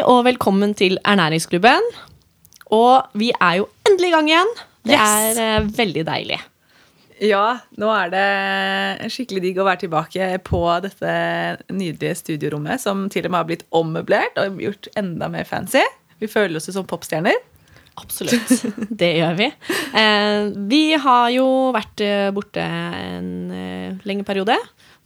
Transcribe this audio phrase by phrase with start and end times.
[0.00, 1.84] Hei og velkommen til Ernæringsklubben.
[2.72, 4.52] Og vi er jo endelig i gang igjen.
[4.88, 5.36] Det Yes.
[5.36, 6.38] er uh, veldig deilig.
[7.20, 11.12] Ja, nå er det skikkelig digg å være tilbake på dette
[11.68, 15.84] nydelige studiorommet, som til og med har blitt ommøblert og gjort enda mer fancy.
[16.16, 17.36] Vi føler oss jo som popstjerner.
[18.00, 18.56] Absolutt.
[19.04, 19.50] Det gjør vi.
[19.92, 21.46] Uh, vi har jo
[21.76, 24.56] vært eh, borte en uh, lengre periode.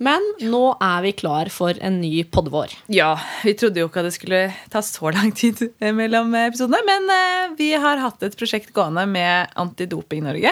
[0.03, 2.73] Men nå er vi klar for en ny podvår.
[2.93, 3.13] Ja,
[3.45, 4.41] vi trodde jo ikke at det skulle
[4.73, 9.07] ta så lang tid eh, mellom episodene, men eh, vi har hatt et prosjekt gående
[9.07, 10.51] med Antidoping Norge,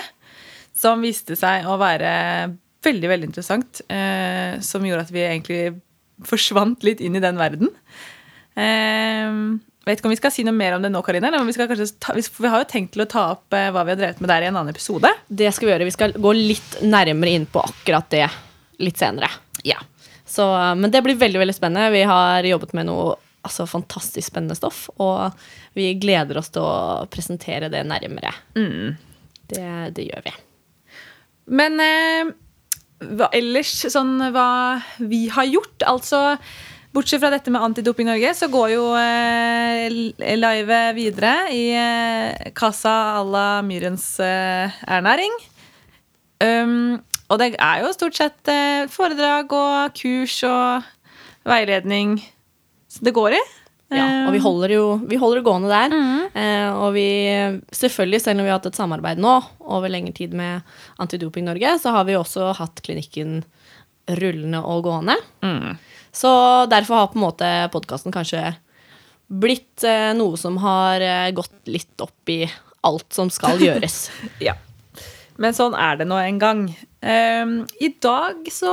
[0.78, 2.12] som viste seg å være
[2.86, 5.62] veldig, veldig interessant, eh, som gjorde at vi egentlig
[6.27, 7.72] forsvant litt inn i den verden.
[8.52, 11.55] Jeg vet ikke om vi skal si noe mer om det nå, Karine, om vi
[11.56, 14.30] skal ta, vi har jo tenkt til å ta opp hva vi har drevet med
[14.30, 15.11] der i en annen episode.
[15.27, 15.89] Det skal vi gjøre.
[15.89, 18.28] Vi skal gå litt nærmere inn på akkurat det
[18.83, 19.30] litt senere.
[19.66, 19.78] Ja.
[20.27, 20.47] Så,
[20.78, 21.92] men det blir veldig veldig spennende.
[21.94, 25.34] Vi har jobbet med noe altså, fantastisk spennende stoff, og
[25.77, 28.33] vi gleder oss til å presentere det nærmere.
[29.52, 30.34] Det, det gjør vi.
[31.52, 32.30] Men eh,
[33.19, 36.20] hva ellers, sånn hva vi har gjort Altså,
[36.94, 39.89] bortsett fra dette med Antidoping Norge, så går jo eh,
[40.39, 45.34] livet videre i eh, Casa à la Myrens eh, ernæring.
[46.42, 47.02] Um,
[47.33, 50.86] og det er jo stort sett eh, foredrag og kurs og
[51.48, 52.19] veiledning
[52.92, 53.42] så det går i.
[53.92, 55.94] Ja, og vi Um, holder jo vi holder det gående der.
[56.36, 57.06] Eh, og vi,
[57.77, 60.64] selvfølgelig, selv om vi har hatt et samarbeid nå over lengre tid med
[61.00, 63.42] Antidoping Norge, så har vi også hatt klinikken
[64.18, 65.17] rullende og gående.
[65.45, 65.73] mm.
[66.12, 66.28] Så
[66.68, 68.51] derfor har på en måte podkasten kanskje
[69.33, 72.42] blitt eh, noe som har eh, gått litt opp i
[72.84, 74.11] alt som skal gjøres.
[74.45, 74.58] Ja.
[75.42, 76.63] Men sånn er det nå en gang.
[77.03, 78.73] Ehm, I dag så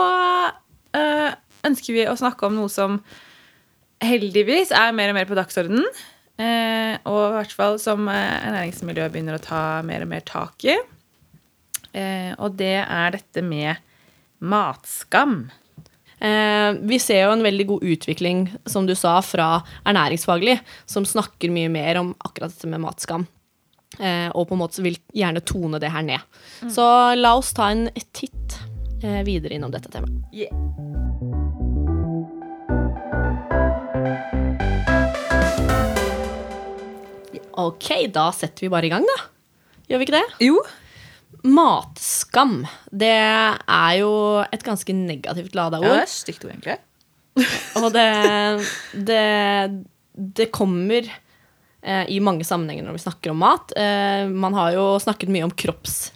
[0.53, 1.31] uh,
[1.65, 2.99] ønsker vi å snakke om noe som
[4.05, 5.87] heldigvis er mer og mer på dagsordenen.
[6.39, 10.63] Uh, og i hvert fall som eh, ernæringsmiljøet begynner å ta mer og mer tak
[10.69, 10.77] i.
[11.89, 13.81] Uh, og det er dette med
[14.39, 15.49] matskam.
[16.19, 21.71] Vi ser jo en veldig god utvikling, som du sa, fra ernæringsfaglig, som snakker mye
[21.71, 23.23] mer om akkurat dette med matskam.
[23.99, 26.41] Eh, og på en måte vil gjerne tone det her ned.
[26.71, 26.85] Så
[27.19, 28.59] la oss ta en titt
[29.03, 30.23] eh, videre innom dette temaet.
[30.31, 30.55] Yeah.
[37.59, 39.17] Ok, da setter vi bare i gang, da.
[39.89, 40.45] Gjør vi ikke det?
[40.47, 40.59] Jo.
[41.49, 42.61] Matskam,
[42.91, 44.11] det er jo
[44.47, 46.03] et ganske negativt lada Ja, det ord.
[46.05, 46.77] er stygt ord, egentlig.
[47.79, 48.07] Og det,
[49.09, 49.23] det,
[50.39, 51.07] det kommer
[51.81, 53.71] i mange sammenhenger når vi snakker om mat.
[53.79, 56.09] Eh, man har jo snakket mye om kropps...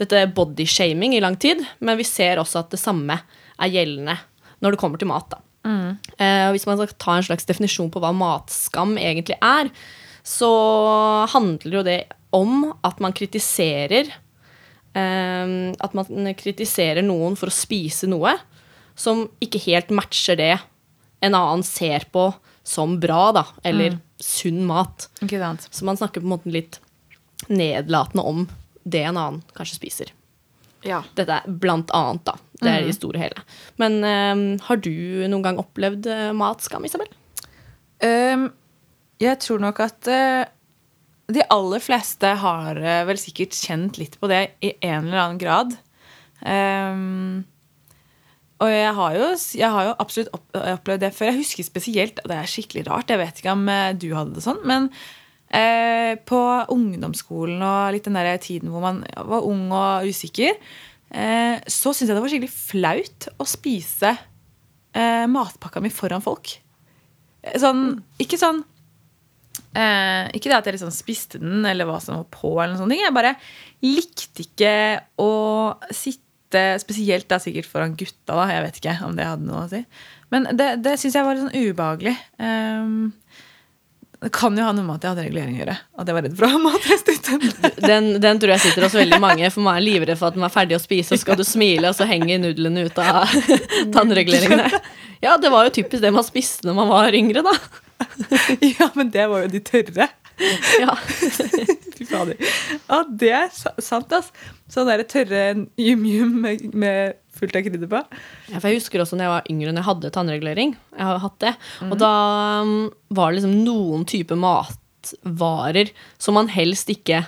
[0.00, 3.18] Dette bodyshaming i lang tid, men vi ser også at det samme
[3.60, 4.14] er gjeldende
[4.64, 5.26] når det kommer til mat.
[5.28, 5.42] Da.
[6.16, 9.68] Eh, hvis man skal ta en slags definisjon på hva matskam egentlig er,
[10.24, 10.48] så
[11.32, 11.98] handler jo det
[12.36, 18.36] om at man kritiserer eh, At man kritiserer noen for å spise noe
[19.00, 20.54] som ikke helt matcher det
[21.24, 22.30] en annen ser på
[22.64, 25.08] som bra, da, eller sunn mat.
[25.70, 26.80] Så man snakker på en måte litt
[27.48, 28.46] nedlatende om
[28.84, 30.12] det en annen kanskje spiser.
[30.86, 31.02] Ja.
[31.16, 32.36] Dette er blant annet, da.
[32.60, 33.42] Det er det store hele.
[33.80, 34.92] Men um, har du
[35.28, 37.08] noen gang opplevd eh, matskam, Isabel?
[38.04, 38.48] Um,
[39.20, 40.44] jeg tror nok at uh,
[41.32, 45.40] de aller fleste har uh, vel sikkert kjent litt på det i en eller annen
[45.40, 45.76] grad.
[46.40, 47.44] Ehm,
[48.60, 51.30] og jeg har, jo, jeg har jo absolutt opp, opplevd det før.
[51.32, 54.44] Jeg husker spesielt, det er skikkelig rart, jeg vet ikke om eh, du hadde det
[54.44, 54.88] sånn, men
[55.48, 56.40] eh, på
[56.74, 60.58] ungdomsskolen og litt den der tiden hvor man var ung og usikker,
[61.10, 64.12] eh, så syntes jeg det var skikkelig flaut å spise
[64.92, 66.58] eh, matpakka mi foran folk.
[67.42, 68.58] Eh, Sånn, ikke sånn
[69.72, 72.50] eh, Ikke det at jeg liksom spiste den, eller hva som var på.
[72.58, 73.06] eller noen sånne ting.
[73.06, 73.36] Jeg bare
[73.86, 74.74] likte ikke
[75.24, 75.30] å
[75.88, 76.26] sitte
[76.82, 78.34] Spesielt da sikkert foran gutta.
[78.34, 79.84] da, Jeg vet ikke om det hadde noe å si.
[80.30, 82.16] Men det, det syns jeg var litt sånn ubehagelig.
[82.38, 83.12] Um,
[84.20, 85.74] det kan jo ha noe med at jeg hadde regulering å gjøre.
[85.96, 87.38] At jeg var redd for å ha matrest ute.
[87.90, 90.50] Den, den tror jeg sitter hos veldig mange, for man er livredd for at man
[90.50, 93.32] er ferdig å spise, og skal du smile, og så henger nudlene ut av
[93.94, 94.82] tannreguleringene.
[95.24, 97.54] Ja, det var jo typisk det man spiste når man var yngre, da.
[98.76, 100.10] ja, men det var jo de tørre.
[100.80, 100.94] Ja.
[102.00, 102.36] Fy fader.
[102.88, 104.30] Ja, det er sant, ass.
[104.72, 105.42] Sånn der tørre
[105.80, 108.00] yum-yum med, med fullt av krydder på.
[108.52, 110.72] Ja, for Jeg husker også når jeg var yngre, når jeg hadde tannregulering.
[110.96, 111.52] Jeg har hatt det.
[111.88, 112.12] Og da
[112.64, 112.72] um,
[113.16, 117.24] var det liksom noen type matvarer som man helst ikke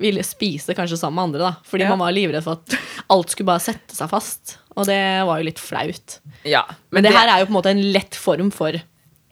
[0.00, 1.40] ville spise kanskje sammen med andre.
[1.50, 1.90] da Fordi Ja.
[1.92, 2.78] man var livredd for at
[3.12, 4.56] alt skulle bare sette seg fast.
[4.76, 6.20] Og det var jo litt flaut.
[6.48, 8.72] Ja, Men det her er jo på en måte en lett form for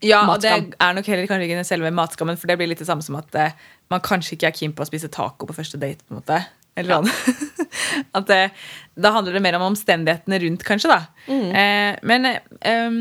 [0.04, 2.86] Ja, og det er nok heller kanskje ikke selve matskammen, for det blir litt det
[2.86, 3.56] samme som at eh,
[3.90, 6.04] man kanskje ikke er keen på å spise taco på første date.
[6.06, 6.38] på en måte.
[6.78, 7.38] Eller ja.
[8.20, 8.52] at eh,
[8.94, 10.92] Da handler det mer om omstendighetene rundt, kanskje.
[10.92, 11.00] da.
[11.34, 13.00] Eh, men eh,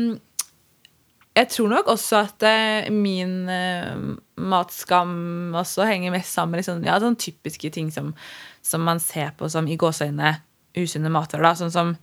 [1.38, 3.94] jeg tror nok også at eh, min eh,
[4.42, 8.10] matskam også henger mest sammen med liksom, ja, sånne typiske ting som,
[8.64, 10.34] som man ser på som i gåseøynene
[10.78, 11.54] usunne matvarer.
[11.58, 11.94] sånn som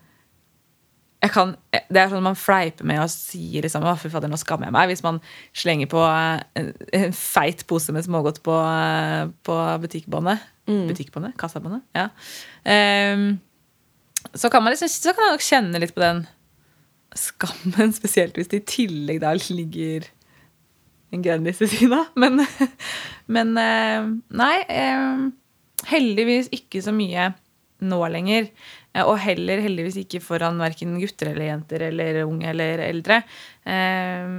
[1.33, 4.75] kan, det er sånn man fleiper med og sier liksom, fy fader, nå skammer jeg
[4.75, 5.21] meg, hvis man
[5.55, 10.51] slenger på eh, en, en feit pose med smågodt på, eh, på butikkbåndet.
[10.65, 11.35] Butikkbåndet?
[11.37, 11.83] Kassabåndet?
[11.93, 12.09] Ja.
[12.65, 13.35] Um,
[14.33, 16.23] så kan man liksom, så kan man nok kjenne litt på den
[17.15, 20.07] skammen, spesielt hvis det i tillegg da ligger
[21.13, 22.11] en Grandis ved siden av.
[22.19, 22.41] Men,
[23.37, 24.09] men eh,
[24.41, 25.25] nei, eh,
[25.91, 27.31] heldigvis ikke så mye
[27.85, 28.49] nå lenger.
[28.95, 33.21] Eh, Og heller heldigvis ikke foran verken gutter eller jenter eller unge eller eldre.
[33.67, 34.35] Eh,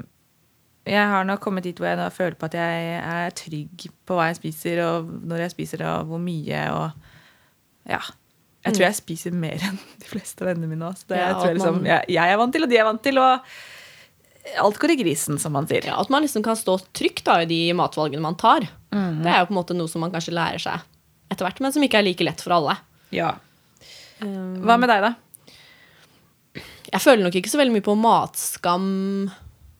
[0.86, 4.28] Jeg har nok kommet dit hvor jeg føler på at jeg er trygg på hva
[4.30, 6.60] jeg spiser, og når jeg spiser det, og hvor mye.
[6.70, 7.98] og ja.
[8.66, 10.92] Jeg tror jeg spiser mer enn de fleste av vennene mine.
[11.06, 13.18] Det Ja, jeg, liksom, jeg, jeg er vant til, og de er vant til.
[13.18, 13.42] og
[14.62, 15.88] alt går i grisen, som man sier.
[15.90, 18.66] Ja, At man liksom kan stå trygt da, i de matvalgene man tar.
[18.94, 19.22] Mm.
[19.24, 20.84] Det er jo på en måte noe som man kanskje lærer seg
[21.34, 22.76] etter hvert, men som ikke er like lett for alle.
[23.10, 23.32] Ja.
[24.22, 25.14] Um, Hva med deg, da?
[26.92, 28.86] Jeg føler nok ikke så veldig mye på matskam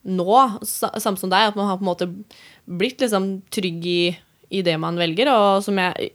[0.06, 0.37] nå,
[0.67, 1.50] sa- samme som deg.
[1.53, 2.09] At man har på en måte
[2.67, 4.00] blitt liksom trygg i,
[4.50, 5.31] i det man velger.
[5.33, 6.11] Og som jeg,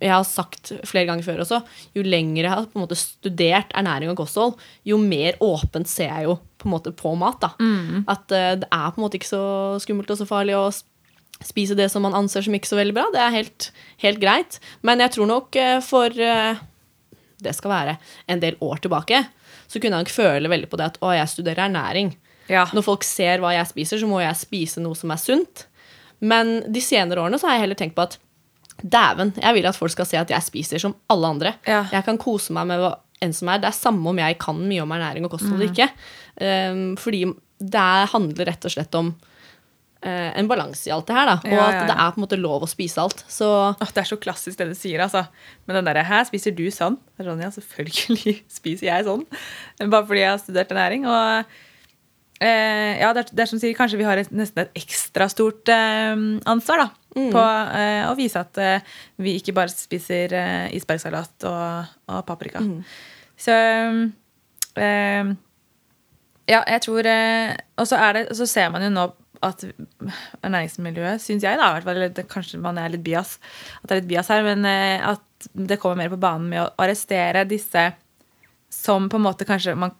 [0.00, 1.60] jeg har sagt flere ganger før også,
[1.98, 4.54] jo lenger jeg har på en måte studert ernæring og kosthold,
[4.86, 7.40] jo mer åpent ser jeg jo på en måte på mat.
[7.42, 7.52] da.
[8.08, 9.42] At uh, det er på en måte ikke så
[9.82, 10.68] skummelt og så farlig å
[11.44, 13.10] spise det som man anser som ikke så veldig bra.
[13.12, 13.68] Det er helt,
[14.00, 14.56] helt greit.
[14.86, 16.56] Men jeg tror nok uh, for eh,
[17.42, 17.96] det skal være
[18.32, 19.22] en del år tilbake,
[19.66, 22.14] så kunne jeg nok føle veldig på det at å, jeg studerer ernæring.
[22.48, 22.66] Ja.
[22.72, 25.66] Når folk ser hva jeg spiser, så må jeg spise noe som er sunt.
[26.20, 28.18] Men de senere årene så har jeg heller tenkt på at
[28.82, 31.54] dæven, jeg vil at folk skal se at jeg spiser som alle andre.
[31.66, 31.84] Ja.
[31.92, 32.94] Jeg kan kose meg med hva
[33.24, 33.60] enn som er.
[33.62, 35.88] Det er samme om jeg kan mye om ernæring og kosthold eller ikke.
[36.36, 37.22] Um, fordi
[37.58, 39.14] det er- handler rett og slett om
[40.04, 41.26] en balanse i alt det her.
[41.30, 41.36] Da.
[41.40, 43.22] Og Ja, ja, at det er på en måte lov å spise alt.
[43.32, 45.24] Så Åh, det er så klassisk det du sier, altså.
[45.66, 46.98] Men den derre Her spiser du sånn.
[47.16, 49.24] Det er sånn, Ja, selvfølgelig spiser jeg sånn.
[49.86, 51.08] Bare fordi jeg har studert ernæring.
[51.08, 51.56] Og
[52.44, 55.28] eh, ja, det er, det er som sier, kanskje vi har et, nesten et ekstra
[55.32, 56.12] stort eh,
[56.52, 57.46] ansvar da, på
[57.80, 58.94] eh, å vise at eh,
[59.24, 62.60] vi ikke bare spiser eh, isbergsalat og, og paprika.
[63.40, 63.56] Så
[64.76, 65.34] eh,
[66.46, 69.06] ja, jeg tror eh, Og så, det, så ser man jo nå
[69.44, 69.64] at
[70.46, 73.36] ernæringsmiljøet, syns jeg, da, hvert kanskje man er litt bias,
[73.82, 76.62] at det er litt bias her, men eh, at det kommer mer på banen med
[76.62, 77.90] å arrestere disse
[78.72, 79.94] som på en måte kanskje man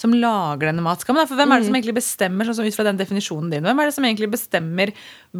[0.00, 1.28] som lager denne matskammen.
[1.28, 3.82] For hvem er det som egentlig bestemmer, sånn som ut fra den definisjonen din, hvem
[3.82, 4.92] er det som egentlig bestemmer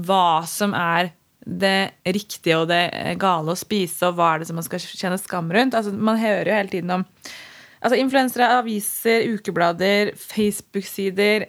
[0.06, 2.82] hva som er det riktige og det
[3.20, 5.76] gale å spise, og hva er det som man skal kjenne skam rundt?
[5.76, 11.48] Altså, man hører jo hele tiden om altså, influensere, aviser, ukeblader, Facebook-sider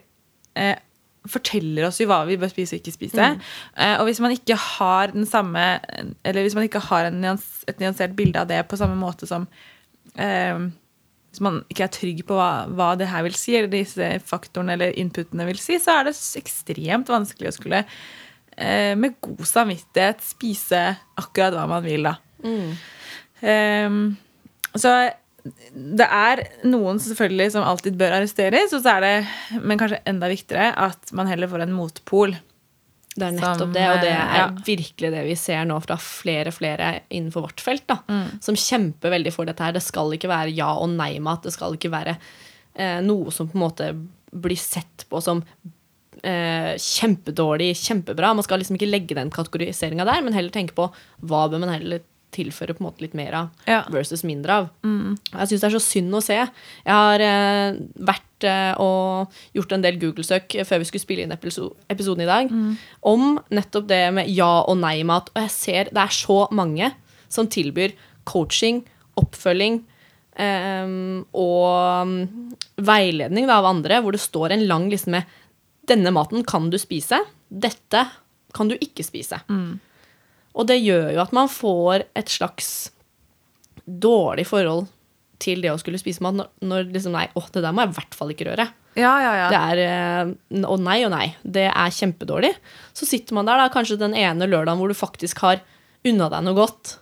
[0.55, 0.77] eh,
[1.29, 3.27] forteller oss jo hva vi bør spise og ikke spise.
[3.75, 5.61] Eh, og hvis man ikke har den samme
[6.25, 9.29] Eller hvis man ikke har en nyans, et nyansert bilde av det på samme måte
[9.29, 10.63] som uh,
[11.29, 14.73] Hvis man ikke er trygg på hva, hva det her vil si, eller disse faktorene
[14.77, 20.25] eller inputene vil si, så er det ekstremt vanskelig å skulle uh, med god samvittighet
[20.25, 20.81] spise
[21.21, 22.17] akkurat hva man vil, da.
[23.41, 24.03] Ehm,
[24.77, 24.91] så
[25.73, 30.29] det er noen selvfølgelig som alltid bør arresteres, og så er det, men kanskje enda
[30.29, 32.35] viktigere, at man heller får en motpol.
[33.11, 34.45] Det er nettopp Som, det, og det er ja.
[34.63, 38.39] virkelig det vi ser nå fra flere flere innenfor vårt felt, da, Mm.
[38.39, 39.73] som kjemper veldig for dette her.
[39.75, 41.43] Det skal ikke være ja- og nei-mat.
[41.43, 42.17] Det skal ikke være
[42.75, 43.89] eh, noe som på en måte
[44.31, 45.43] blir sett på som
[46.23, 48.33] eh, kjempedårlig, kjempebra.
[48.37, 50.87] Man skal liksom ikke legge den kategoriseringa der, men heller tenke på
[51.25, 51.99] hva bør man heller
[52.31, 53.81] tilføre på en måte litt mer av Ja.
[53.91, 54.69] versus mindre av.
[54.83, 56.37] Jeg syns det er så synd å se.
[56.37, 61.31] Jeg har eh, vært eh, og gjort en del Google-søk før vi skulle spille inn
[61.35, 62.49] episo episoden i dag,
[63.03, 65.29] om nettopp det med ja- og nei-mat.
[65.35, 66.93] Og jeg ser det er så mange
[67.29, 67.93] som tilbyr
[68.25, 68.83] coaching,
[69.17, 69.81] oppfølging
[70.39, 72.55] eh, og mm,
[72.87, 75.23] veiledning da, av andre, hvor det står en lang liste med
[75.89, 77.17] denne maten kan du spise,
[77.51, 78.05] dette
[78.55, 79.39] kan du ikke spise.
[80.57, 82.91] Og det gjør jo at man får et slags
[83.85, 84.89] dårlig forhold
[85.41, 87.93] til det å skulle spise mat når, når liksom nei, åh, det der må jeg
[87.93, 88.67] i hvert fall ikke røre.
[88.99, 89.47] Ja, ja, ja.
[89.49, 91.29] Det er eh, å nei og nei.
[91.41, 92.51] Det er kjempedårlig.
[92.97, 95.63] Så sitter man der da, kanskje den ene lørdagen hvor du faktisk har
[96.07, 96.97] unna deg noe godt,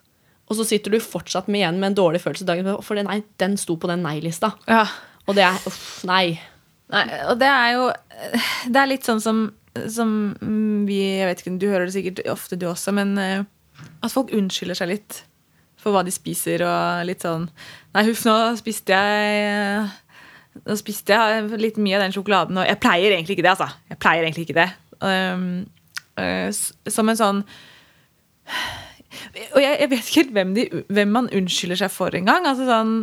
[0.49, 3.19] og så sitter du fortsatt med igjen med en dårlig følelse dagen etterpå, for nei,
[3.41, 4.53] den sto på den nei-lista.
[4.69, 4.85] ja.
[5.29, 6.39] Og det er uff, nei.
[6.89, 7.83] Nei, og det er jo
[8.65, 9.43] Det er litt sånn som,
[9.91, 10.35] som
[10.87, 13.47] vi Jeg vet ikke, du hører det sikkert ofte, du også, men eh,
[14.03, 15.23] at folk unnskylder seg litt
[15.79, 17.47] for hva de spiser, og litt sånn
[17.95, 19.87] Nei, huff, nå spiste jeg
[20.65, 23.69] Nå spiste jeg litt mye av den sjokoladen, og jeg pleier egentlig ikke det, altså.
[23.87, 24.69] Jeg pleier egentlig ikke det.
[24.99, 25.43] Um,
[26.19, 26.49] uh,
[26.91, 27.41] som en sånn
[29.53, 30.55] Og jeg, jeg, vet ikke helt hvem,
[30.89, 32.49] hvem man unnskylder seg for engang.
[32.49, 32.95] Altså sånn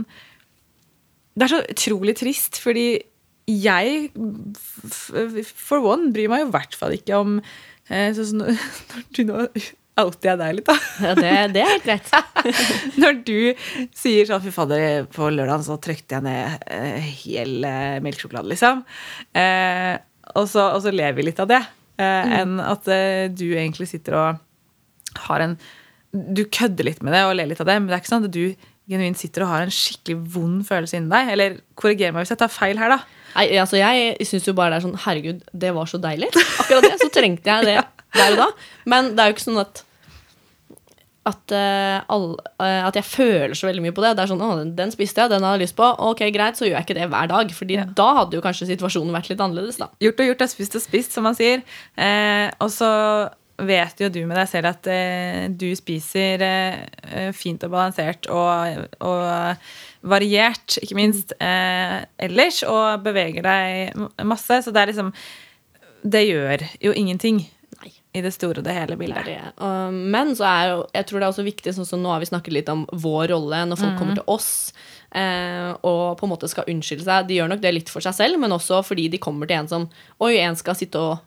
[1.32, 2.90] Det er så utrolig trist, fordi
[3.46, 4.10] jeg,
[4.90, 7.40] for one, bryr meg i hvert fall ikke om
[7.86, 9.42] sånn Når du nå
[9.96, 10.76] outer jeg deg litt, da.
[11.00, 12.10] Ja, det, det er helt greit.
[13.02, 13.38] Når du
[13.96, 18.84] sier sånn Fy fader, på lørdag så trykte jeg ned eh, hel eh, melkesjokolade, liksom.
[19.32, 19.94] Eh,
[20.34, 21.62] og, så, og, så, lever vi litt av det.
[21.96, 22.36] Eh, mm.
[22.42, 22.92] Enn at
[23.32, 24.42] du egentlig sitter og
[25.26, 25.56] har en
[26.12, 28.28] Du kødder litt med det og ler litt av det, men det er ikke sånn
[28.28, 31.32] at du genuint sitter og har en skikkelig vond følelse inni deg.
[31.32, 33.15] Eller korriger meg hvis jeg tar feil her, da.
[33.34, 36.30] Nei, altså Jeg syns jo bare det er sånn Herregud, det var så deilig.
[36.62, 36.94] Akkurat det.
[37.02, 37.80] Så trengte jeg det
[38.16, 38.46] der og da.
[38.88, 39.82] Men det er jo ikke sånn at
[41.26, 42.28] at, uh, all,
[42.62, 44.12] uh, at, jeg føler så veldig mye på det.
[44.14, 45.88] Det er sånn, å, Den spiste jeg, den hadde jeg lyst på.
[46.06, 47.50] Ok, greit, så gjør jeg ikke det hver dag.
[47.56, 47.86] Fordi ja.
[47.98, 49.80] da hadde jo kanskje situasjonen vært litt annerledes.
[49.82, 49.90] da.
[50.04, 51.64] Gjort og gjort er spist og spist, som man sier.
[51.98, 52.92] Eh, og så
[53.66, 58.86] vet jo du med deg selv at eh, du spiser eh, fint og balansert og,
[59.00, 59.66] og
[60.06, 62.62] variert, ikke minst, eh, ellers.
[62.66, 64.62] Og beveger deg masse.
[64.64, 65.12] Så det er liksom
[66.06, 67.40] Det gjør jo ingenting.
[67.82, 67.90] Nei.
[68.14, 69.24] I det store og det hele bildet.
[69.26, 69.92] Det det.
[69.92, 72.28] men så er jo, jeg tror det er også viktig, sånn som nå har vi
[72.30, 73.98] snakket litt om vår rolle når folk mm.
[73.98, 74.72] kommer til oss
[75.10, 77.28] eh, og på en måte skal unnskylde seg.
[77.28, 79.70] De gjør nok det litt for seg selv, men også fordi de kommer til en
[79.70, 79.88] som
[80.22, 81.18] Oi, en skal sitte og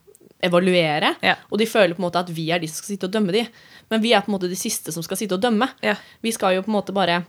[0.45, 1.13] evaluere.
[1.25, 1.35] Ja.
[1.51, 3.35] Og de føler på en måte at vi er de som skal sitte og dømme
[3.35, 3.43] de.
[3.91, 5.67] Men vi er på en måte de siste som skal sitte og dømme.
[5.85, 5.97] Ja.
[6.23, 7.23] Vi skal jo på en måte bare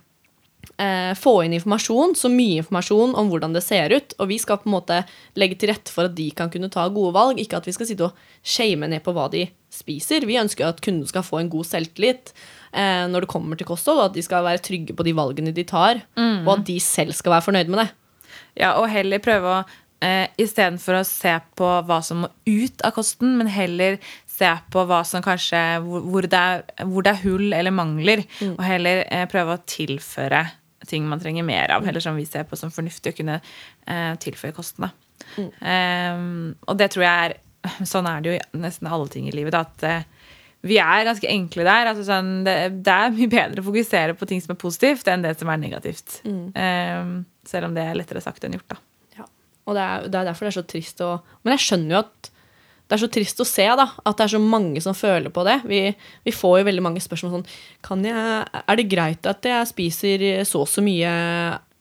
[1.21, 4.15] få inn informasjon, så mye informasjon om hvordan det ser ut.
[4.17, 5.01] Og vi skal på en måte
[5.37, 7.41] legge til rette for at de kan kunne ta gode valg.
[7.43, 10.25] Ikke at vi skal sitte og shame ned på hva de spiser.
[10.29, 14.03] Vi ønsker at kunden skal få en god selvtillit eh, når det kommer til kosthold.
[14.07, 16.47] At de skal være trygge på de valgene de tar, mm.
[16.47, 17.91] og at de selv skal være fornøyd med det.
[18.61, 19.61] Ja, og heller prøve å
[20.05, 24.01] eh, istedenfor å se på hva som må ut av kosten, men heller
[24.41, 28.57] se på hva som kanskje, hvor, det, er, hvor det er hull eller mangler, mm.
[28.57, 30.45] og heller eh, prøve å tilføre
[30.89, 31.91] ting man trenger mer av, mm.
[31.91, 34.91] eller som vi ser på som fornuftig å kunne eh, tilføye kostene.
[35.37, 35.51] Mm.
[35.61, 37.39] Um, og det tror jeg er
[37.85, 39.53] Sånn er det jo i nesten alle ting i livet.
[39.53, 40.31] Da, at eh,
[40.65, 41.91] vi er ganske enkle der.
[41.91, 42.55] Altså sånn, det,
[42.87, 45.61] det, er mye bedre å fokusere på ting som er positivt, enn det som er
[45.61, 46.23] negativt.
[46.25, 46.47] Mm.
[46.57, 47.13] Um,
[47.45, 48.73] selv om det er lettere sagt enn gjort.
[48.73, 48.81] da.
[49.69, 51.11] Og det er, det er, derfor det er så trist å
[51.45, 52.31] Men jeg skjønner jo at
[52.91, 55.45] det er så trist å se da, at det er så mange som føler på
[55.47, 55.61] det.
[55.71, 55.79] Vi,
[56.27, 58.17] vi får jo veldig mange spørsmål sånn jeg,
[58.65, 61.13] Er det greit at jeg spiser så og så mye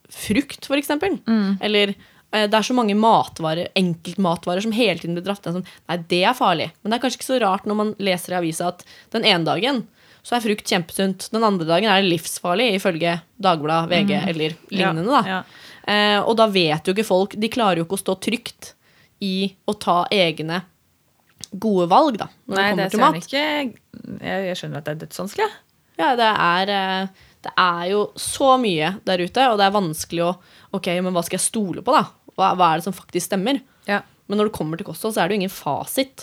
[0.06, 0.94] frukt, f.eks.?
[1.26, 1.58] Mm.
[1.66, 5.66] Eller eh, det er så mange matvarer, enkeltmatvarer som hele tiden blir dratt ned sånn
[5.90, 6.70] Nei, det er farlig.
[6.78, 8.86] Men det er kanskje ikke så rart når man leser i avisa at
[9.16, 9.84] den ene dagen
[10.22, 11.30] så er frukt kjempesunt.
[11.34, 14.26] Den andre dagen er det livsfarlig, ifølge Dagbladet, VG mm.
[14.30, 15.22] eller lignende.
[15.26, 15.70] Ja, ja.
[15.90, 18.74] Eh, og da vet jo ikke folk De klarer jo ikke å stå trygt
[19.24, 20.60] i å ta egne
[21.50, 23.26] gode valg, da, når Nei, det kommer til mat.
[23.26, 25.50] Ikke, jeg, skjønner at det er dødsvanskelig.
[26.00, 30.26] Ja, det er, eh, det er jo så mye der ute, og det er vanskelig
[30.28, 30.32] å
[30.70, 32.04] Ok, men hva skal jeg stole på, da?
[32.38, 33.56] Hva, hva er det som faktisk stemmer?
[33.90, 34.04] Ja.
[34.30, 36.22] Men når det kommer til kosthold, så er det jo ingen fasit.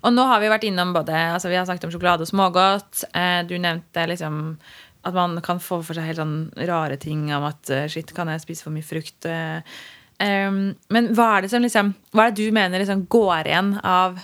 [0.00, 3.02] Og nå har vi vært innom både altså Vi har snakket om sjokolade og smågodt.
[3.12, 4.56] Eh, du nevnte liksom
[5.06, 6.38] at man kan få for seg helt sånn
[6.68, 9.28] rare ting om at uh, shit, kan jeg spise for mye frukt?
[10.18, 13.76] Um, men hva er det som liksom Hva er det du mener liksom går igjen
[13.86, 14.18] av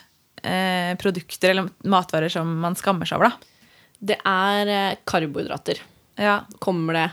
[0.44, 3.68] uh, produkter eller matvarer som man skammer seg over, da?
[4.12, 5.80] Det er uh, karbohydrater.
[6.20, 6.42] Ja.
[6.62, 7.08] Kommer det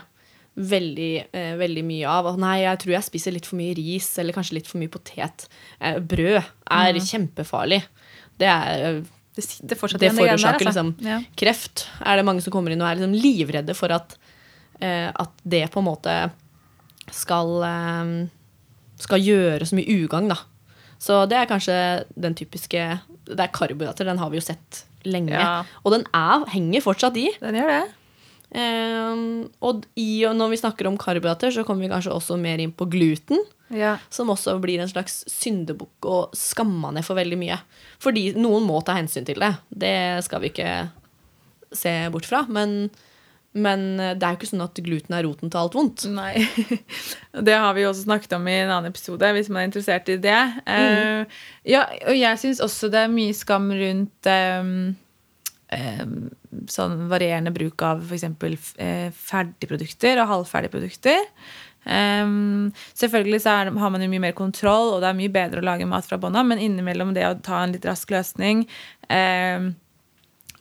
[0.52, 2.26] veldig, veldig mye av.
[2.36, 5.46] Nei, jeg tror jeg spiser litt for mye ris eller kanskje litt for mye potet.
[5.80, 7.06] brød er mm.
[7.08, 7.78] kjempefarlig.
[8.36, 9.00] Det er
[9.34, 9.78] det sitter det
[10.12, 10.66] forårsaker altså.
[10.68, 11.22] liksom, ja.
[11.36, 11.86] kreft.
[12.04, 14.16] Er det mange som kommer inn og er liksom livredde for at,
[14.80, 16.16] eh, at det på en måte
[17.12, 18.10] skal, eh,
[19.00, 20.36] skal gjøre så mye ugagn, da.
[21.00, 21.76] Så det er kanskje
[22.14, 24.08] den typiske Det er karbohydrater.
[24.08, 25.34] Den har vi jo sett lenge.
[25.34, 25.62] Ja.
[25.82, 27.28] Og den er, henger fortsatt i.
[27.42, 27.82] Den gjør det.
[28.52, 32.74] Um, og, i, når vi snakker om karbohydrater, så kommer vi kanskje også mer inn
[32.76, 33.40] på gluten.
[33.72, 33.96] Ja.
[34.12, 37.56] Som også blir en slags syndebukk og skamma ned for veldig mye.
[38.02, 39.54] Fordi noen må ta hensyn til det.
[39.70, 40.74] Det skal vi ikke
[41.72, 42.44] se bort fra.
[42.52, 42.90] Men,
[43.52, 46.06] men det er jo ikke sånn at gluten er roten til alt vondt.
[46.08, 46.40] Nei.
[47.48, 50.08] Det har vi jo også snakket om i en annen episode, hvis man er interessert
[50.08, 50.40] i det.
[50.64, 51.26] Mm.
[51.28, 54.74] Uh, ja, og jeg syns også det er mye skam rundt um
[55.72, 56.16] um,
[56.70, 58.26] sånn varierende bruk av f.eks.
[58.76, 61.28] Uh, ferdigprodukter og halvferdige produkter.
[61.82, 65.62] Um, selvfølgelig så er, har man jo mye mer kontroll, og det er mye bedre
[65.62, 68.66] å lage mat fra bånn av, men innimellom det å ta en litt rask løsning
[69.08, 69.72] um,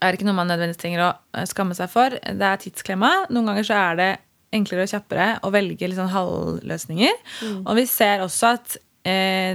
[0.02, 2.10] er ikke noe man nødvendigvis trenger å eh, skamme seg for.
[2.12, 3.12] Det er tidsklemma.
[3.34, 4.12] Noen ganger så er det
[4.56, 7.20] enklere og kjappere å velge litt sånn halvløsninger.
[7.48, 7.60] Mm.
[7.64, 8.78] Og vi ser også at
[9.08, 9.54] eh,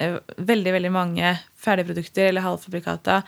[0.00, 3.22] eh, veldig, veldig mange ferdigprodukter eller halvfabrikata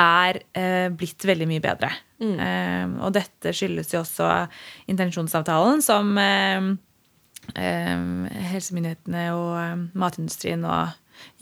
[0.00, 1.90] er eh, blitt veldig mye bedre.
[2.20, 2.36] Mm.
[2.46, 4.30] Eh, og dette skyldes jo også
[4.92, 6.16] intensjonsavtalen som
[7.50, 10.92] helsemyndighetene og matindustrien og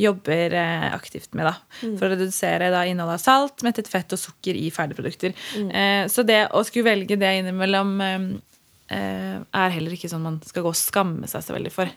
[0.00, 1.48] jobber eh, aktivt med.
[1.50, 1.96] da, mm.
[2.00, 5.36] For å redusere da, innholdet av salt, mettet fett og sukker i ferdigprodukter.
[5.58, 5.70] Mm.
[5.70, 8.18] Eh, så det å skulle velge det innimellom eh,
[8.96, 11.92] eh, er heller ikke sånn man skal gå og skamme seg så veldig for.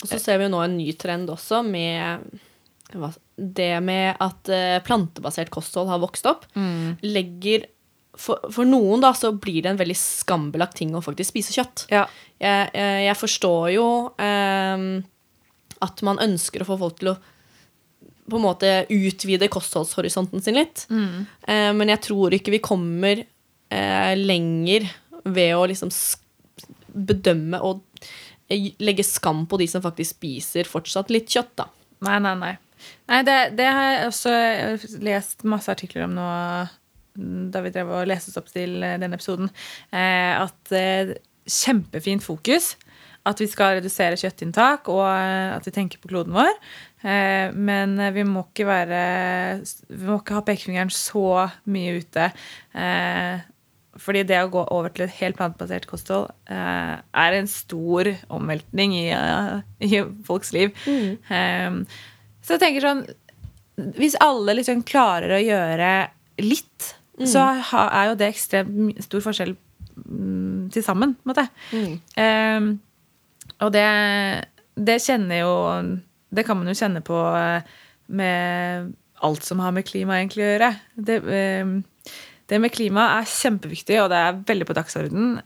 [0.00, 2.30] Og så ser vi jo nå en ny trend også med
[3.36, 6.48] det med at eh, plantebasert kosthold har vokst opp.
[6.56, 6.98] Mm.
[7.06, 7.68] legger
[8.20, 11.86] for, for, noen da, så blir det en veldig skambelagt ting å faktisk spise kjøtt.
[11.92, 12.04] Ja.
[12.42, 13.86] Jeg, jeg, forstår jo
[14.20, 14.82] eh,
[15.84, 17.18] at man ønsker å få folk til å
[18.30, 20.84] på en måte utvide kostholdshorisonten sin litt.
[20.90, 21.26] Mm.
[21.42, 24.86] Eh, men jeg tror ikke vi kommer eh, lenger
[25.24, 25.90] ved å liksom
[26.94, 27.82] bedømme og
[28.46, 31.66] eh, legge skam på de som faktisk spiser fortsatt litt kjøtt, da.
[32.06, 32.52] Nei, nei, nei.
[33.10, 36.28] nei det, det, har jeg også lest masse artikler om nå
[37.50, 39.50] da vi drev og leste oss opp til denne episoden.
[39.90, 41.16] Eh, at eh,
[41.50, 42.76] kjempefint fokus
[43.30, 46.50] at vi skal redusere kjøttinntak, og eh, at vi tenker på kloden vår.
[47.00, 48.98] Eh, men vi må ikke være
[49.88, 52.28] Vi må ikke ha pekefingeren så mye ute.
[52.76, 53.46] Eh,
[54.00, 59.08] fordi det å gå over til et helt plantebasert kosthold er en stor omveltning i,
[59.82, 60.70] i folks liv.
[60.86, 61.82] Mm.
[62.40, 63.02] Så jeg tenker sånn
[63.98, 65.90] Hvis alle liksom klarer å gjøre
[66.40, 67.26] litt, mm.
[67.28, 67.42] så
[67.82, 69.52] er jo det ekstremt stor forskjell
[70.06, 71.18] mm, til sammen.
[71.18, 71.48] på en måte.
[71.74, 72.78] Mm.
[73.64, 73.86] Og det,
[74.76, 75.54] det kjenner jo
[76.30, 77.78] Det kan man jo kjenne på eh,
[78.10, 80.70] med alt som har med klima egentlig å gjøre.
[80.96, 81.72] Det, eh,
[82.50, 85.40] det med klima er kjempeviktig, og det er veldig på dagsordenen.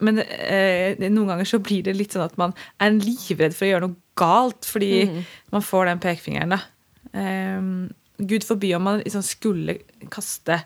[0.00, 3.70] men eh, noen ganger så blir det litt sånn at man er livredd for å
[3.72, 5.22] gjøre noe galt fordi mm.
[5.54, 6.56] man får den pekefingeren.
[6.56, 6.60] da.
[7.12, 7.62] Eh,
[8.18, 9.78] Gud forby om man liksom skulle
[10.10, 10.62] kaste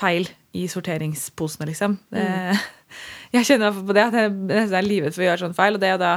[0.00, 1.98] feil i sorteringsposene, liksom.
[2.10, 2.56] Mm.
[3.36, 5.76] Jeg kjenner på det at jeg nesten er livet for å gjøre sånn feil.
[5.76, 6.14] Og det å da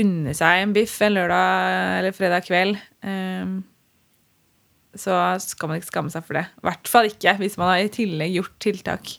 [0.00, 3.60] unne seg en biff en lørdag eller fredag kveld um,
[4.98, 5.14] Så
[5.44, 6.46] skal man ikke skamme seg for det.
[6.50, 9.14] I hvert fall ikke hvis man har i tillegg gjort tiltak.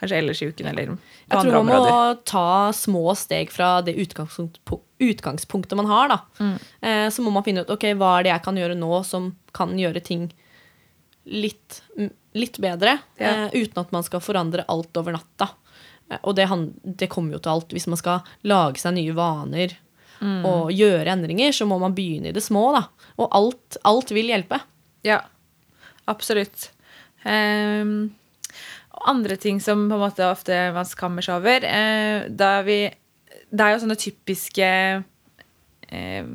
[0.00, 1.96] Kanskje ellers i uken eller på Jeg tror man må
[2.28, 6.08] ta små steg fra det utgangspunktet man har.
[6.08, 6.18] da.
[6.40, 6.54] Mm.
[6.80, 9.34] Eh, så må man finne ut ok, hva er det jeg kan gjøre nå som
[9.56, 10.30] kan gjøre ting
[11.28, 11.82] litt,
[12.32, 12.96] litt bedre.
[13.20, 13.34] Ja.
[13.50, 15.52] Eh, uten at man skal forandre alt over natta.
[16.22, 16.48] Og det,
[16.82, 17.74] det, kommer jo til alt.
[17.74, 19.76] Hvis man skal lage seg nye vaner
[20.18, 20.40] mm.
[20.48, 22.70] og gjøre endringer, så må man begynne i det små.
[22.76, 22.84] da.
[23.20, 24.60] Og alt, alt vil hjelpe.
[25.06, 25.20] Ja,
[26.10, 26.70] absolutt.
[27.24, 28.12] Um,
[29.06, 32.78] andre ting som på en måte ofte man skammer seg over uh, vi,
[33.52, 34.68] Det er jo sånne typiske
[35.92, 36.30] uh,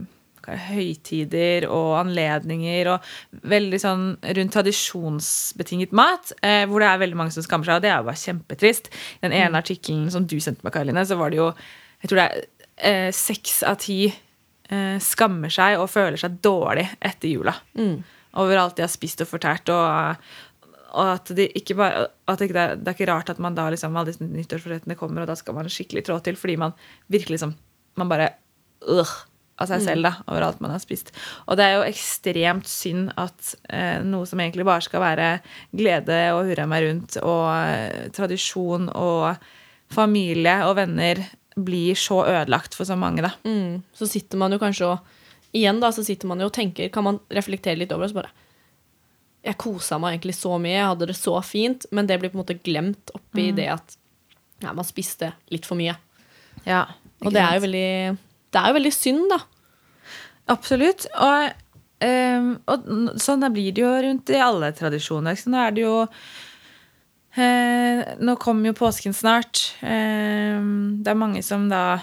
[0.48, 3.08] høytider og anledninger og
[3.50, 4.06] veldig sånn
[4.38, 7.98] rundt tradisjonsbetinget mat, eh, hvor det er veldig mange som skammer seg, og det er
[8.00, 8.92] jo bare kjempetrist.
[9.20, 9.60] I den ene mm.
[9.64, 11.50] artikkelen som du sendte meg, Karoline, så var det jo
[12.06, 12.26] jeg tror det
[12.86, 17.56] er eh, av ti eh, skammer seg og føler seg dårlig etter jula.
[17.80, 18.04] Mm.
[18.42, 19.72] Over alt de har spist og fortært.
[19.74, 20.26] Og,
[20.96, 23.70] og at, de ikke bare, at det, ikke, det, er ikke rart at man da
[23.74, 26.76] liksom, alle disse nyttårsforrettene kommer, og da skal man skikkelig trå til fordi man
[27.08, 27.58] virkelig liksom
[27.96, 28.26] Man bare
[28.92, 29.12] øh,
[29.56, 31.14] av seg selv da, over alt man har spist.
[31.48, 35.30] Og det er jo ekstremt synd at eh, noe som egentlig bare skal være
[35.72, 39.36] glede og hurra meg rundt, og eh, tradisjon og
[39.96, 41.24] familie og venner,
[41.56, 43.32] blir så ødelagt for så mange, da.
[43.48, 43.80] Mm.
[43.96, 45.14] Så sitter man jo kanskje og
[45.56, 48.18] Igjen, da, så sitter man jo og tenker Kan man reflektere litt over det, så
[48.18, 48.34] bare
[49.46, 52.36] Jeg kosa meg egentlig så mye, jeg hadde det så fint, men det blir på
[52.36, 53.56] en måte glemt oppi mm.
[53.62, 53.96] det at
[54.66, 55.94] ja, man spiste litt for mye.
[56.66, 56.82] Ja,
[57.22, 57.90] og det er jo veldig
[58.56, 59.40] det er jo veldig synd, da.
[60.56, 61.06] Absolutt.
[61.20, 61.62] Og,
[62.08, 62.90] um, og
[63.22, 65.38] sånn blir det jo rundt i alle tradisjoner.
[65.38, 65.96] Så nå er det jo
[67.36, 69.76] Eh, Nå kommer jo påsken snart.
[69.84, 70.56] Eh,
[71.04, 72.00] det er mange som da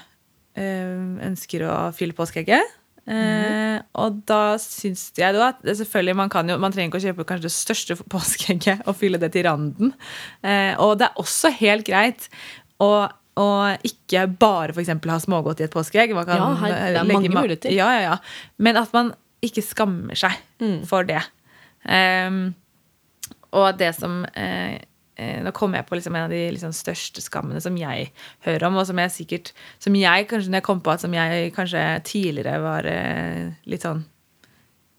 [0.58, 2.78] eh, ønsker å fylle påskeegget.
[3.02, 3.80] Mm.
[3.98, 7.24] Og da syns jeg da at selvfølgelig man kan jo, man trenger ikke å kjøpe
[7.26, 9.90] kanskje det største påskeegget og fylle det til randen.
[10.44, 12.28] Uh, og det er også helt greit
[12.78, 13.08] å
[13.40, 14.90] og ikke bare f.eks.
[14.92, 16.12] ha smågodt i et påskeegg.
[16.12, 17.72] ja, her, det er mange muligheter.
[17.72, 18.16] Ja, ja, ja.
[18.58, 20.82] Men at man ikke skammer seg mm.
[20.88, 21.22] for det.
[21.88, 22.52] Um,
[23.58, 24.78] og det som eh,
[25.18, 28.12] eh, Nå kommer jeg på liksom en av de liksom største skammene som jeg
[28.46, 29.50] hører om, og som jeg sikkert
[29.82, 33.84] Som jeg kanskje når jeg kom på at som jeg kanskje tidligere var eh, litt
[33.84, 34.06] sånn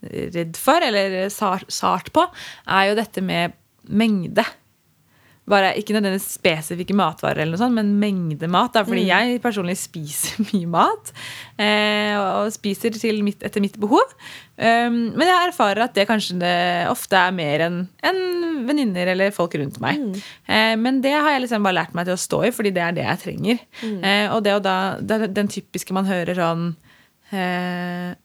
[0.03, 2.25] redd for, eller sart, sart på,
[2.67, 3.53] er jo dette med
[3.87, 4.43] mengde.
[5.49, 8.71] Bare, ikke nødvendigvis spesifikke matvarer, eller noe sånt, men mengde mat.
[8.77, 11.11] Da, fordi jeg personlig spiser mye mat.
[11.59, 14.15] Eh, og spiser mitt, etter mitt behov.
[14.55, 16.55] Um, men jeg erfarer at det kanskje det
[16.87, 18.21] ofte er mer enn en
[18.67, 19.99] venninner eller folk rundt meg.
[20.47, 22.85] Eh, men det har jeg liksom bare lært meg til å stå i, fordi det
[22.85, 23.61] er det jeg trenger.
[23.83, 26.65] Eh, og det og da, det er den typiske man hører sånn
[27.35, 28.15] eh,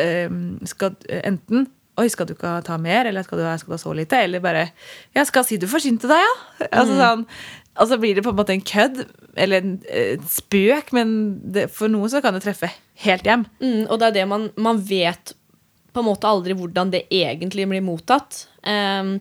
[0.00, 0.38] eh,
[0.74, 1.68] skal, Enten
[2.00, 4.22] Oi, skal du ikke ta mer, eller skal du, skal du ha så lite?
[4.26, 4.68] Eller bare
[5.14, 6.32] Ja, skal si du forsynte deg, ja?
[6.72, 7.28] Altså sånn
[7.74, 9.00] og så blir det på en måte en kødd,
[9.34, 11.08] eller en eh, spøk, men
[11.54, 12.70] det, for noen så kan det treffe
[13.02, 13.42] helt hjem.
[13.58, 15.32] Mm, og det er det man, man vet
[15.94, 18.44] på en måte aldri hvordan det egentlig blir mottatt.
[18.62, 19.16] Um,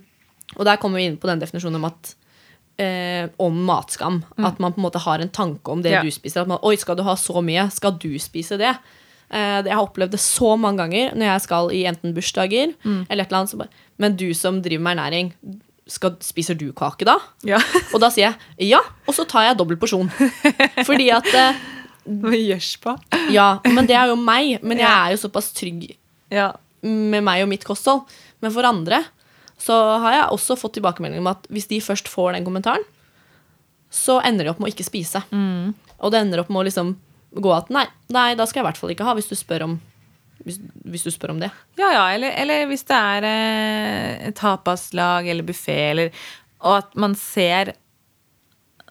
[0.58, 2.14] og der kommer vi inn på den definisjonen om at
[2.82, 4.22] eh, om matskam.
[4.38, 6.04] At man på en måte har en tanke om det Ja.
[6.06, 6.42] du spiser.
[6.46, 7.70] At man, Oi, skal du ha så mye?
[7.74, 8.76] Skal du spise det?
[9.34, 13.24] Eh, jeg har opplevd det så mange ganger når jeg skal i enten bursdager eller
[13.24, 13.56] et eller annet.
[13.58, 15.32] Bare, Men du som driver med ernæring,
[15.90, 17.18] skal, spiser du kake da?
[17.44, 17.58] Ja.
[17.94, 20.12] Og da sier jeg ja, og så tar jeg dobbel porsjon.
[20.88, 21.58] Fordi at eh,
[22.84, 22.94] på?
[23.38, 24.60] Ja, men det er jo meg.
[24.64, 25.90] Men jeg er jo såpass trygg
[26.34, 26.52] Ja.
[26.84, 28.06] med meg og mitt kosthold.
[28.44, 29.02] Men for andre
[29.64, 32.84] så har jeg også fått tilbakemelding om at hvis de først får den kommentaren,
[33.94, 35.22] så ender de opp med å ikke spise.
[36.02, 36.96] Og det ender opp med å liksom
[37.36, 39.66] gå at nei, nei, da skal jeg i hvert fall ikke ha, hvis du spør
[39.68, 39.78] om,
[40.46, 40.60] hvis,
[40.94, 41.50] hvis du spør om det.
[41.80, 46.12] Ja, ja, eller, eller hvis det er eh, tapaslag eller buffé, eller
[46.64, 47.74] Og at man ser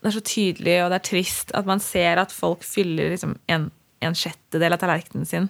[0.02, 3.37] Det er så tydelig, og det er trist, at man ser at folk fyller liksom
[3.46, 3.68] en,
[4.02, 5.46] en sjettedel av tallerkenen sin.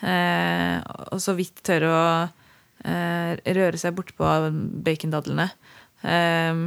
[0.00, 0.78] Eh,
[1.12, 4.30] og så vidt tør å eh, røre seg bortpå
[4.86, 5.50] bacondadlene.
[6.00, 6.64] Eh,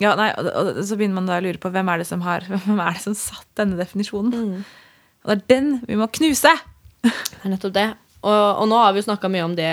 [0.00, 2.46] ja, nei, og, så begynner man da å lure på hvem er det som har
[2.50, 4.62] Hvem er det som satt denne definisjonen?
[5.20, 6.52] Og det er den vi må knuse!
[7.00, 7.86] Det er nettopp det.
[8.20, 9.70] Og, og nå har vi jo snakka mye om det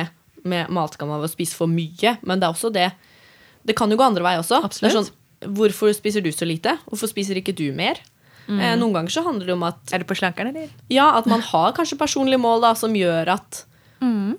[0.47, 2.85] med matskam av å spise for mye, men det er også det
[3.67, 4.61] Det kan jo gå andre vei også.
[4.71, 5.09] Sånn,
[5.57, 6.77] hvorfor spiser du så lite?
[6.87, 7.99] Hvorfor spiser ikke du mer?
[8.47, 10.71] Eh, noen ganger så handler det om at Er det på slankeren, eller?
[10.87, 13.65] Ja, at man har kanskje personlige mål da, som gjør at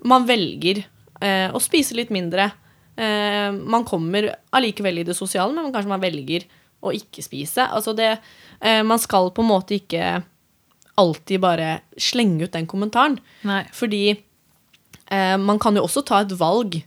[0.07, 0.81] man velger
[1.21, 2.49] eh, å spise litt mindre.
[2.99, 6.43] Eh, man kommer allikevel i det sosiale, men kanskje man velger
[6.83, 7.65] å ikke spise.
[7.71, 8.17] Altså det,
[8.61, 10.23] eh, man skal på en måte ikke
[10.99, 13.17] alltid bare slenge ut den kommentaren.
[13.47, 13.61] Nei.
[13.75, 16.81] Fordi eh, man kan jo også ta et valg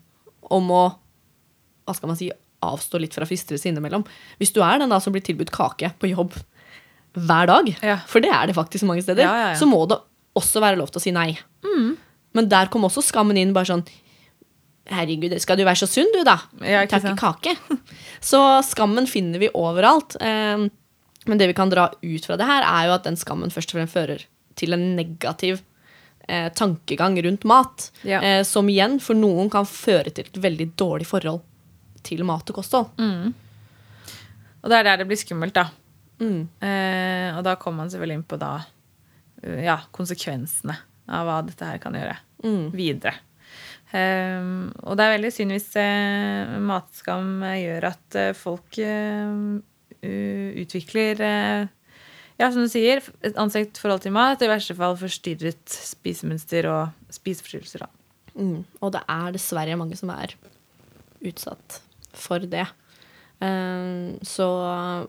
[0.53, 0.83] om å
[1.83, 2.29] hva skal man si,
[2.63, 4.05] avstå litt fra fristelser innimellom.
[4.39, 6.37] Hvis du er den da som blir tilbudt kake på jobb
[7.19, 7.97] hver dag, Ja.
[8.07, 9.99] for det er det faktisk mange steder, Ja, ja, så må det
[10.39, 11.39] også være lov til å si nei.
[12.33, 13.53] Men der kom også skammen inn.
[13.53, 13.83] bare sånn
[14.91, 16.39] Herregud, skal du være så sunn, du, da?
[16.67, 17.81] Ja, ikke Ta ikke kake.
[18.33, 20.17] Så skammen finner vi overalt.
[20.21, 20.65] Eh,
[21.27, 23.71] Men det vi kan dra ut fra det her, er jo at den skammen først
[23.71, 24.25] og fremst fører
[24.59, 25.61] til en negativ
[26.29, 27.91] eh, tankegang rundt mat.
[28.03, 28.19] Ja.
[28.27, 31.41] Eh, som igjen for noen kan føre til et veldig dårlig forhold
[32.03, 32.91] til mat og kosthold.
[34.63, 35.69] Og det er der det blir skummelt, da.
[36.23, 36.43] Mm.
[36.63, 38.53] Eh, og da kommer man selvfølgelig inn på da,
[39.63, 40.75] ja, konsekvensene
[41.11, 42.73] av hva dette her kan gjøre Mm.
[42.75, 43.13] videre.
[43.93, 44.49] Eh,
[44.89, 48.81] og det er veldig synd hvis eh, matskam eh, gjør at eh, folk
[50.03, 51.21] utvikler
[52.41, 54.43] ja, som du sier, et anstrengt forhold til mat.
[54.43, 57.85] I verste fall forstyrret spisemønster og spiseforstyrrelser.
[58.35, 58.65] Mm.
[58.81, 60.35] Og det er dessverre mange som er
[61.23, 61.79] utsatt
[62.19, 62.65] for det.
[63.43, 64.49] Eh, så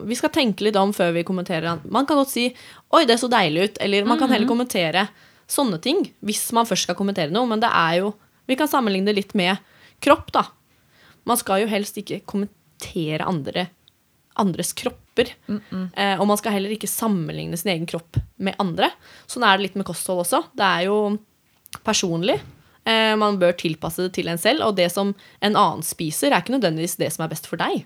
[0.05, 1.81] vi skal tenke litt om før vi kommenterer.
[1.85, 2.49] Man kan godt si
[2.91, 5.07] 'oi, det så deilig ut', eller man kan heller kommentere
[5.47, 7.49] sånne ting hvis man først skal kommentere noe.
[7.49, 8.13] Men det er jo
[8.49, 9.57] Vi kan sammenligne det litt med
[10.03, 10.45] kropp, da.
[11.29, 13.67] Man skal jo helst ikke kommentere andre,
[14.39, 15.29] andres kropper.
[15.47, 18.89] Eh, og man skal heller ikke sammenligne sin egen kropp med andre.
[19.29, 20.43] Sånn er det litt med kosthold også.
[20.57, 20.97] Det er jo
[21.85, 22.39] personlig.
[22.83, 26.43] Eh, man bør tilpasse det til en selv, og det som en annen spiser, er
[26.43, 27.85] ikke nødvendigvis det som er best for deg.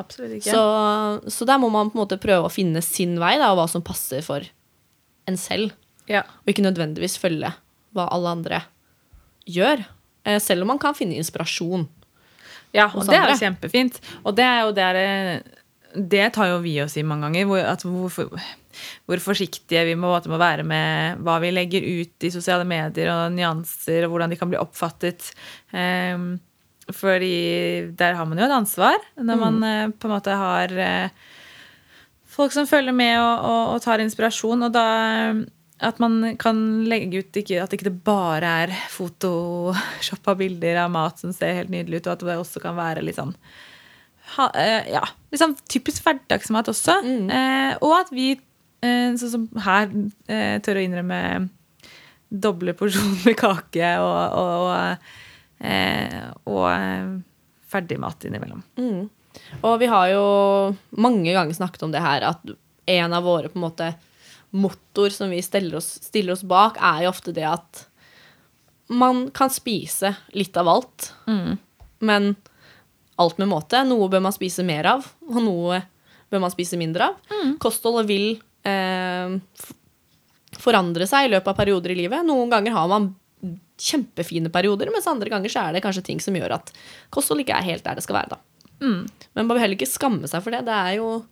[0.00, 0.54] Absolutt ikke.
[0.54, 3.60] Så, så der må man på en måte prøve å finne sin vei, da, og
[3.60, 4.46] hva som passer for
[5.28, 5.74] en selv.
[6.08, 6.24] ja.
[6.40, 7.52] Og ikke nødvendigvis følge
[7.92, 8.68] hva alle andre gjør.
[9.46, 11.86] Eh, selv om man kan finne inspirasjon.
[12.76, 13.98] Ja, og det er jo kjempefint.
[14.22, 15.40] Og det er jo der eh,
[15.90, 17.48] Det tar jo vi oss i mange ganger.
[17.48, 18.44] Hvor, at hvor,
[19.06, 23.34] hvor forsiktige vi må, må være med hva vi legger ut i sosiale medier, og
[23.34, 25.32] nyanser, og hvordan de kan bli oppfattet.
[25.72, 26.38] Um,
[26.90, 29.92] fordi der har man jo et ansvar når man mm.
[30.02, 31.12] på en måte har eh,
[32.26, 34.66] folk som følger med og, og, og tar inspirasjon.
[34.66, 34.86] Og da
[35.80, 41.20] at man kan legge ut ikke, At ikke det bare er photoshoppa bilder av mat
[41.22, 43.34] som ser helt nydelig ut, og at det også kan være litt sånn
[44.36, 47.00] ha, eh, ja, litt sånn typisk hverdagsmat også.
[47.34, 48.28] Eh, og at vi,
[48.84, 49.88] eh, sånn som her,
[50.30, 51.48] eh, tør å innrømme
[52.30, 55.08] doble porsjoner med kake og, og,
[55.66, 57.08] eh, og eh,
[57.72, 58.62] ferdigmat innimellom.
[59.66, 60.22] Og vi har jo
[60.94, 62.54] mange ganger snakket om det her, at
[62.86, 63.90] en av våre på en måte
[64.50, 67.86] mottoer som vi stiller oss, stiller oss bak, er jo ofte det at
[68.90, 71.12] man kan spise litt av alt,
[72.02, 72.32] men
[73.20, 73.84] alt med måte.
[73.86, 75.82] Noe bør man spise mer av, og noe
[76.30, 77.20] bør man spise mindre av.
[77.62, 78.26] Kostholdet vil
[78.66, 79.36] eh,
[80.58, 82.26] forandre seg i løpet av perioder i livet.
[82.26, 83.12] Noen ganger har man
[83.80, 86.72] kjempefine perioder, mens andre ganger så er det kanskje ting som gjør at
[87.14, 88.34] kosthold ikke er helt der det skal være.
[88.34, 88.40] da.
[89.36, 90.64] Men man bør heller ikke skamme seg for det.
[90.66, 91.22] det er jo,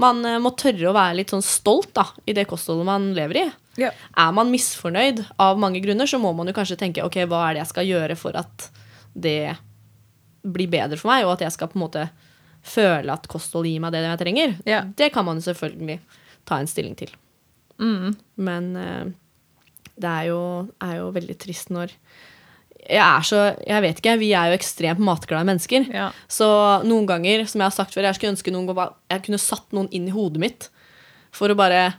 [0.00, 3.42] man eh, må tørre å være litt sånn stolt da, i det kostholdet man lever
[3.42, 3.44] i.
[3.80, 3.92] Ja.
[4.20, 7.56] Er man misfornøyd av mange grunner, så må man jo kanskje tenke ok, hva er
[7.56, 8.68] det jeg skal gjøre for at
[9.12, 9.54] det
[10.42, 12.06] blir bedre for meg, og at jeg skal på en måte
[12.62, 14.54] føle at kosthold gir meg det jeg trenger.
[14.68, 14.82] Ja.
[14.86, 15.98] Det kan man jo selvfølgelig
[16.48, 17.12] ta en stilling til.
[17.82, 18.14] Mm.
[18.42, 19.04] Men eh,
[20.02, 20.42] det er jo,
[20.82, 21.94] er jo veldig trist når
[22.88, 25.86] jeg er så Jeg vet ikke, vi er jo ekstremt matglade mennesker.
[25.94, 26.08] Ja.
[26.30, 26.46] Så
[26.86, 28.70] noen ganger, som jeg har sagt før, jeg skulle ønske noen
[29.10, 30.70] jeg kunne satt noen inn i hodet mitt
[31.32, 31.92] for å bare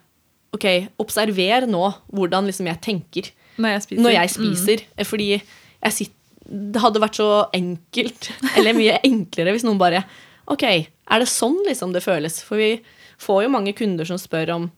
[0.54, 0.68] Ok,
[1.02, 1.82] observer nå
[2.14, 4.04] hvordan liksom jeg tenker Når jeg spiser.
[4.04, 4.84] når jeg spiser.
[5.10, 10.04] Fordi jeg sitter, det hadde vært så enkelt, eller mye enklere, hvis noen bare
[10.52, 12.42] Ok, er det sånn liksom det føles?
[12.44, 12.76] For vi
[13.24, 14.70] får jo mange kunder som spør om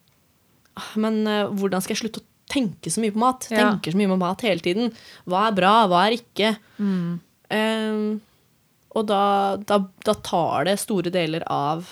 [0.78, 3.46] «Ah, Men eh, hvordan skal jeg slutte å tenke så mye på mat?
[3.52, 3.60] Ja.
[3.60, 4.89] Tenker så mye på mat hele tiden.
[5.30, 6.56] Hva er bra, hva er ikke?
[6.80, 7.20] Mm.
[7.56, 8.08] Um,
[8.96, 9.22] og da,
[9.68, 11.91] da, da tar det store deler av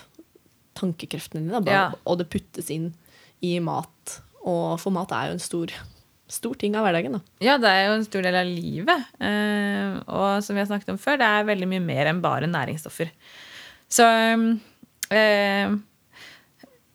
[0.79, 1.83] tankekreftene dine, da, Ja.
[2.07, 2.93] og det puttes inn
[3.43, 4.15] i mat.
[4.47, 5.71] Og for mat er jo en stor,
[6.31, 7.13] stor ting av hverdagen.
[7.19, 7.21] da.
[7.43, 9.05] Ja, det er jo en stor del av livet.
[9.21, 12.47] Uh, og som vi har snakket om før, det er veldig mye mer enn bare
[12.49, 13.11] næringsstoffer.
[13.93, 14.07] Så
[15.13, 15.75] uh,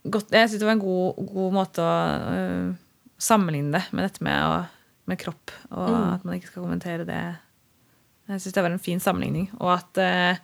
[0.08, 1.94] godt, Jeg syns det var en god, god måte å
[2.32, 2.68] eh,
[3.18, 7.22] sammenligne det med dette med, å, med kropp, og at man ikke skal kommentere det.
[8.28, 9.48] Jeg syns det var en fin sammenligning.
[9.58, 10.38] Og at, eh,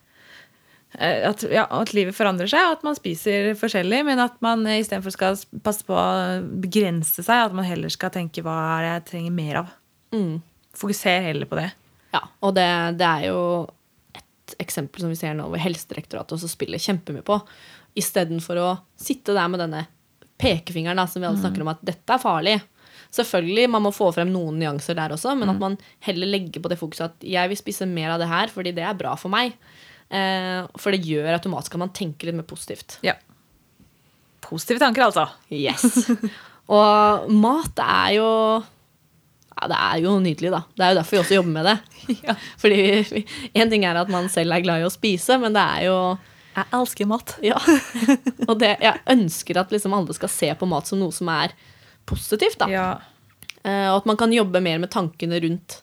[1.28, 5.14] at, ja, at livet forandrer seg, og at man spiser forskjellig, men at man istedenfor
[5.14, 9.06] skal passe på å begrense seg, at man heller skal tenke hva er det jeg
[9.12, 9.72] trenger mer av.
[10.16, 10.36] Mm.
[10.74, 11.70] Fokuser heller på det.
[12.14, 13.40] Ja, og det, det er jo
[14.14, 17.38] et eksempel som vi ser nå, hvor Helsedirektoratet også spiller kjempemye på.
[17.98, 19.84] Istedenfor å sitte der med denne
[20.38, 22.56] pekefingeren da, som vi alle snakker om at dette er farlig.
[23.14, 26.68] Selvfølgelig, man må få frem noen nyanser der også, men at man heller legger på
[26.72, 29.30] det fokuset at jeg vil spise mer av det her fordi det er bra for
[29.30, 29.54] meg.
[30.10, 32.98] Eh, for det gjør automatisk at man tenker litt mer positivt.
[33.06, 33.14] Ja.
[34.44, 35.28] Positive tanker, altså.
[35.54, 36.10] Yes.
[36.68, 38.28] Og mat er jo
[39.54, 40.62] ja, Det er jo nydelig, da.
[40.74, 41.76] Det er jo derfor vi også jobber med det.
[42.26, 42.34] Ja.
[42.60, 42.78] Fordi
[43.14, 45.86] vi- En ting er at man selv er glad i å spise, men det er
[45.86, 45.96] jo
[46.54, 47.36] Jeg elsker mat.
[47.50, 47.58] Ja.
[48.48, 51.54] Og det, jeg ønsker at liksom alle skal se på mat som noe som er
[52.08, 52.58] positivt.
[52.62, 52.68] da.
[52.70, 52.88] Ja.
[53.64, 55.80] Eh, og at man kan jobbe mer med tankene rundt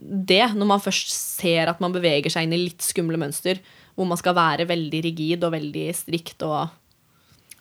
[0.00, 3.60] det, når man først ser at man beveger seg inn i litt skumle mønster,
[3.96, 6.76] hvor man skal være veldig rigid og veldig strikt og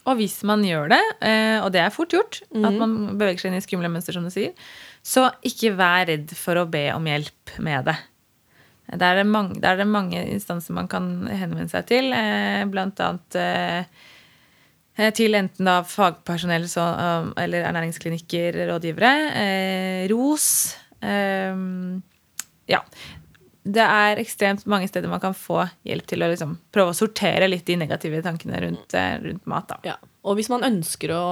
[0.08, 3.52] Og hvis man gjør det, eh, og det er fort gjort, at man beveger seg
[3.52, 4.56] inn i skumle mønster, som du sier,
[5.04, 7.98] så ikke vær redd for å be om hjelp med det.
[8.89, 15.12] Der er er det mange instanser man kan henvende seg til, eh, blant annet eh,
[15.13, 16.84] til enten da fagpersonell så,
[17.38, 19.13] eller ernæringsklinikker, rådgivere.
[19.36, 20.75] Eh, ROS.
[21.02, 21.56] Eh,
[22.67, 22.82] ja.
[23.69, 27.47] Det er ekstremt mange steder man kan få hjelp til å liksom prøve å sortere
[27.49, 29.67] litt de negative tankene rundt, eh, rundt mat.
[29.69, 29.80] Da.
[29.84, 31.25] Ja, og hvis man ønsker å,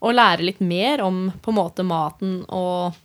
[0.00, 2.96] å lære litt mer om på en måte maten og,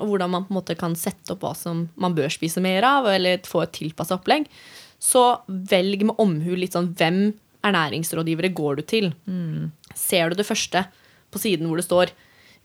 [0.00, 2.86] og hvordan man på en måte kan sette opp hva som man bør spise mer
[2.86, 4.48] av, eller få et tilpassa opplegg,
[5.00, 7.22] så velg med omhu litt sånn hvem
[7.64, 9.12] ernæringsrådgivere går du til.
[9.96, 10.84] Ser du det første
[11.30, 12.12] på siden hvor det står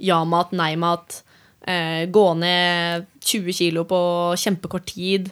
[0.04, 1.22] ja-mat, nei-mat,
[1.68, 4.00] eh, gå ned 20 kilo på
[4.40, 5.30] kjempekort tid,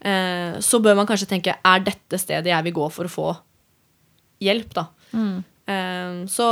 [0.00, 3.28] eh, så bør man kanskje tenke er dette stedet jeg vil gå for å få
[4.44, 4.86] hjelp, da.
[5.66, 6.46] Eh, så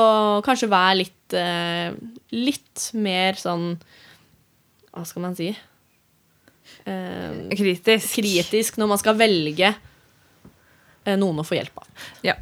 [0.46, 1.92] kanskje vær litt eh,
[2.32, 3.76] litt mer sånn
[4.92, 5.48] Hva skal man si?
[6.84, 8.14] Eh, Kritisk.
[8.14, 12.08] kritisk når man skal velge eh, noen å få hjelp av.
[12.26, 12.36] Ja.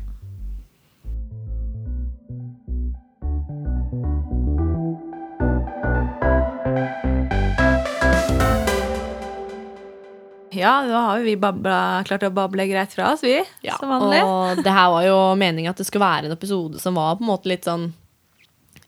[10.50, 13.38] Ja, da har vi babla, klart å bable greit fra oss, vi.
[13.78, 14.18] som vanlig.
[14.26, 17.24] Og det her var jo meningen at det skulle være en episode som var på
[17.24, 17.92] en måte litt sånn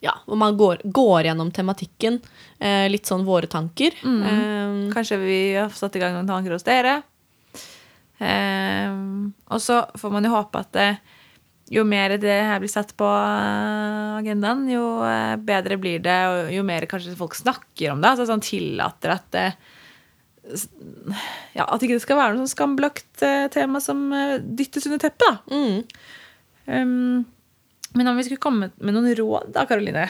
[0.02, 2.18] Ja, hvor man går, går gjennom tematikken.
[2.58, 3.94] Eh, litt sånn våre tanker.
[4.02, 7.00] Eh, Kanskje vi har satt i gang noen tanker hos dere.
[8.18, 8.90] Eh,
[9.46, 10.88] og så får man jo håpe at det,
[11.72, 16.50] jo mer det her blir satt på eh, agendaen, jo eh, bedre blir det, og
[16.54, 18.10] jo mer kanskje folk snakker om det.
[18.12, 19.46] Altså sånn tillater at det
[21.54, 24.98] ja, At ikke det skal være noe sånn skambelagt eh, tema som eh, dyttes under
[24.98, 25.22] teppet.
[25.22, 25.38] da.
[25.54, 26.10] mm.
[26.62, 27.24] Um,
[27.92, 30.08] men om vi skulle komme med noen råd, da, Karoline?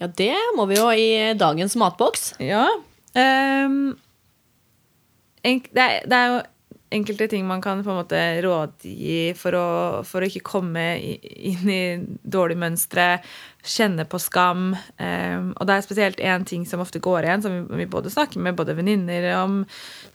[0.00, 2.32] Ja, det må vi jo i dagens matboks.
[2.40, 2.64] Ja.
[3.12, 3.98] Um,
[5.44, 6.40] enk, det, er, det er jo
[6.90, 9.66] enkelte ting man kan på en måte rådgi for å,
[10.06, 11.82] for å ikke komme inn i
[12.22, 13.06] dårlige mønstre,
[13.60, 14.72] kjenne på skam.
[14.98, 18.12] Um, og det er spesielt én ting som ofte går igjen, som vi, vi både
[18.12, 19.62] snakker med både venninner om,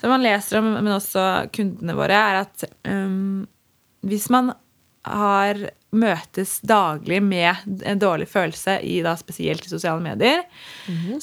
[0.02, 3.46] som man leser om, men også kundene våre, er at um,
[4.06, 4.54] hvis man
[5.06, 5.60] har
[5.96, 10.44] møtes daglig med en dårlig følelse, i da spesielt i sosiale medier,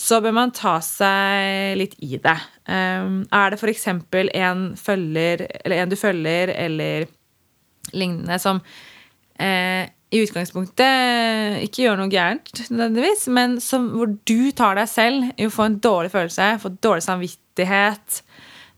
[0.00, 2.38] så bør man ta seg litt i det.
[2.66, 3.88] Um, er det f.eks.
[3.92, 7.06] en følger, eller en du følger, eller
[7.92, 8.62] lignende, som
[9.36, 15.30] eh, i utgangspunktet ikke gjør noe gærent, nødvendigvis, men som, hvor du tar deg selv
[15.40, 18.22] i å få en dårlig følelse, få dårlig samvittighet,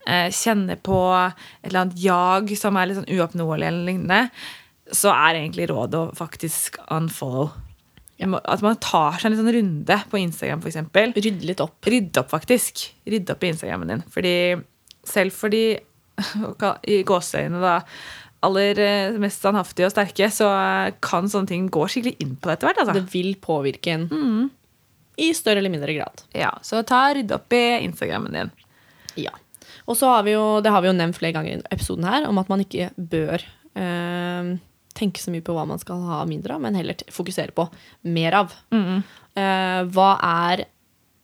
[0.07, 4.21] eh, kjenne på et eller annet jag som er litt sånn uoppnåelig, eller lignende,
[4.95, 7.53] så er egentlig rådet å faktisk unfollow.
[8.23, 10.79] At man tar seg en sånn runde på Instagram, f.eks.
[11.19, 11.81] Rydde litt opp.
[11.91, 12.87] Rydde opp, faktisk.
[13.11, 14.05] Rydde opp i Instagrammen din.
[14.15, 14.37] Fordi
[15.05, 15.65] selv for de
[16.95, 17.79] i gåseøynene da
[18.45, 20.49] aller eh, mest standhaftige og sterke, så
[21.05, 22.83] kan sånne ting gå skikkelig inn på det etter hvert.
[22.85, 22.97] Altså.
[22.99, 24.07] Det vil påvirke en
[25.21, 26.25] i større eller mindre grad.
[26.35, 28.53] Ja, så ta rydde opp i Instagrammen din.
[29.27, 29.35] Ja.
[29.87, 32.27] Og så har vi jo, det har vi jo nevnt flere ganger i episoden her,
[32.29, 33.43] om at man ikke bør
[33.79, 34.55] eh,
[34.95, 37.69] tenke så mye på hva man skal ha mindre av, men heller fokusere på
[38.15, 38.53] mer av.
[38.73, 40.65] Eh, hva er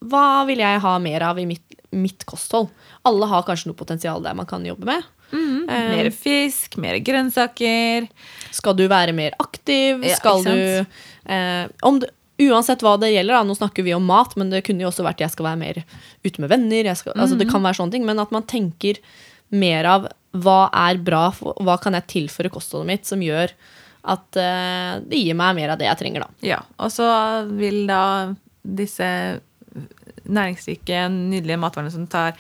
[0.00, 2.70] Hva vil jeg ha mer av i mitt, mitt kosthold?
[3.04, 5.04] Alle har kanskje noe potensial der man kan jobbe med.
[5.30, 8.08] Eh, Mer fisk, mer grønnsaker.
[8.50, 10.00] Skal du være mer aktiv?
[10.02, 10.86] Ja, skal du
[11.30, 12.08] eh, om du
[12.40, 15.04] Uansett hva det gjelder, da, nå snakker vi om mat, men det kunne jo også
[15.04, 15.82] vært jeg skal være mer
[16.24, 16.86] ute med venner.
[16.96, 17.52] Skal, altså, det Mhm.
[17.52, 18.96] kan være sånne ting, Men at man tenker
[19.52, 23.52] mer av hva er bra, hva kan jeg tilføre kostholdet mitt som gjør
[24.10, 26.46] at uh, det gir meg mer av det jeg trenger, da.
[26.46, 27.06] Ja, og så
[27.50, 28.02] vil da
[28.62, 29.08] disse
[30.30, 32.36] næringsrike, nydelige matvarene som tar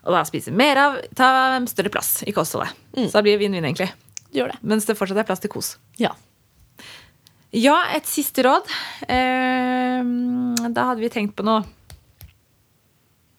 [0.00, 1.30] og da spiser mer av, ta
[1.68, 2.72] større plass i kostholdet.
[2.96, 3.90] Så da blir det vinn-vinn, egentlig.
[4.30, 4.60] Det gjør det.
[4.72, 5.74] Mens det fortsatt er plass til kos.
[6.00, 6.14] Ja.
[7.52, 8.70] Ja, et siste råd.
[9.10, 10.00] Eh,
[10.70, 11.66] da hadde vi tenkt på noe.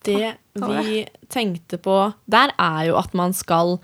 [0.03, 3.75] Det vi tenkte på der, er jo at man skal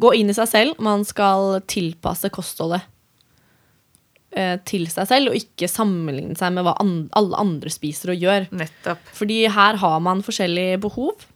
[0.00, 0.80] gå inn i seg selv.
[0.82, 2.84] Man skal tilpasse kostholdet
[4.36, 8.48] eh, til seg selv, og ikke sammenligne seg med hva alle andre spiser og gjør.
[8.54, 9.02] Nettopp.
[9.18, 11.26] Fordi her har man forskjellige behov.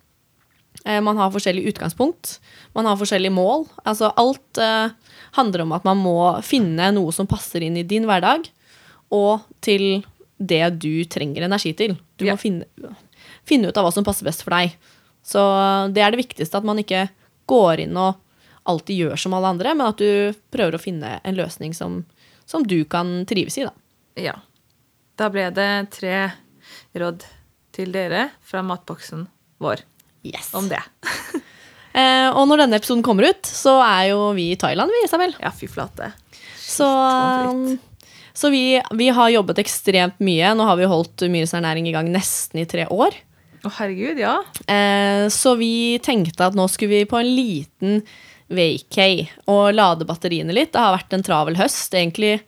[0.85, 2.37] Eh, man har forskjellig utgangspunkt.
[2.79, 3.67] Man har forskjellige mål.
[3.85, 4.95] Altså alt eh,
[5.39, 8.47] handler om at man må finne noe som passer inn i din hverdag,
[9.15, 10.05] og til
[10.39, 11.97] det du trenger energi til.
[12.19, 12.35] Du Ja.
[12.37, 12.67] må finne,
[13.49, 14.75] finne ut av hva som passer best for deg.
[15.25, 15.41] Så
[15.93, 17.07] det er det viktigste, at man ikke
[17.49, 18.21] går inn og
[18.69, 22.03] alltid gjør som alle andre, men at du prøver å finne en løsning som,
[22.49, 23.65] som du kan trives i.
[23.65, 23.73] Da.
[24.21, 24.35] Ja.
[25.19, 26.19] Da ble det tre
[27.01, 27.25] råd
[27.75, 29.27] til dere fra matboksen
[29.63, 29.85] vår
[30.27, 30.51] Yes.
[30.59, 30.83] om det.
[31.99, 35.33] Eh, og når denne episoden kommer ut, så er jo vi i Thailand, vi, Isabel.
[35.41, 36.13] Ja, fy flate.
[36.61, 36.87] Så,
[38.37, 40.53] så vi, vi har jobbet ekstremt mye.
[40.55, 43.17] Nå har vi holdt Myres ernæring i gang nesten i tre år.
[43.67, 44.37] Å, herregud, ja.
[44.71, 48.03] Eh, så vi tenkte at nå skulle vi på en liten
[48.49, 50.73] vacay og lade batteriene litt.
[50.73, 51.95] Det har vært en travel høst.
[51.97, 52.39] Egentlig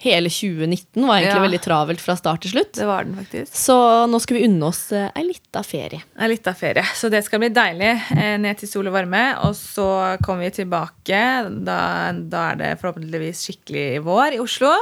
[0.00, 1.42] hele 2019 var egentlig Ja.
[1.44, 2.72] veldig travelt fra start til slutt.
[2.78, 3.52] Det var den faktisk.
[3.54, 3.76] Så
[4.08, 6.00] nå skal vi unne oss eh, ei lita ferie.
[6.16, 6.82] En lita ferie.
[6.96, 7.90] Så det skal bli deilig.
[8.16, 9.22] eh, Ned til sol og varme.
[9.44, 11.20] Og så kommer vi tilbake.
[11.68, 11.78] Da,
[12.16, 14.72] da er det forhåpentligvis skikkelig vår i Oslo.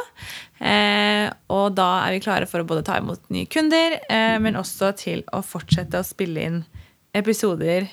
[0.61, 4.55] Eh, og da er vi klare for å både ta imot nye kunder, eh, men
[4.59, 6.65] også til å fortsette å spille inn
[7.15, 7.89] episoder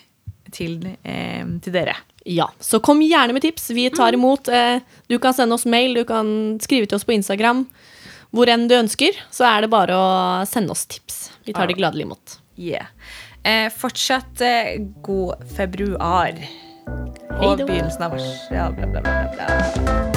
[0.52, 1.96] til, eh, til dere.
[2.28, 3.70] Ja, Så kom gjerne med tips.
[3.70, 4.48] Vi tar imot.
[4.48, 7.68] Eh, du kan sende oss mail, du kan skrive til oss på Instagram.
[8.34, 10.08] Hvor enn du ønsker, så er det bare å
[10.50, 11.20] sende oss tips.
[11.46, 12.40] Vi tar det gladelig imot.
[12.58, 12.90] Yeah.
[13.46, 16.42] Eh, fortsatt eh, god februar.
[17.38, 18.28] Og begynnelsen av mars.
[18.50, 20.15] Ja, bla, bla, bla, bla.